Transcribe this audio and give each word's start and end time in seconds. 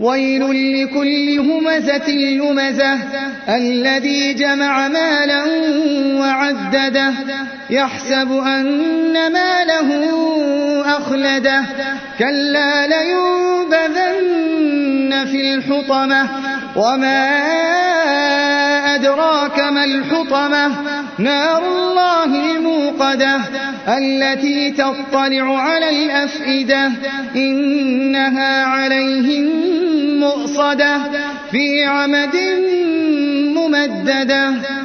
ويل 0.00 0.82
لكل 0.82 1.38
همزة 1.38 2.10
لمزة 2.10 2.98
الذي 3.48 4.34
جمع 4.34 4.88
مالا 4.88 5.44
وعدده 6.20 7.12
يحسب 7.70 8.32
أن 8.32 9.32
ماله 9.32 10.10
أخلده 10.86 11.62
كلا 12.18 12.86
لينبذن 12.86 14.30
في 15.24 15.54
الحطمة 15.54 16.28
وما 16.76 17.30
أدراك 18.94 19.60
ما 19.60 19.84
الحطمة 19.84 20.72
نار 21.18 21.62
الله 21.66 22.56
الموقدة 22.56 23.40
التي 23.88 24.70
تطلع 24.70 25.58
على 25.58 25.90
الأفئدة 25.90 26.92
إنها 27.36 28.64
عليهم 28.64 29.59
مؤصدة 30.60 30.98
في 31.50 31.84
عمد 31.84 32.36
ممددة. 33.56 34.79